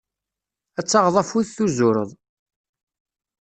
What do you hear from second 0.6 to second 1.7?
Ad taɣeḍ afud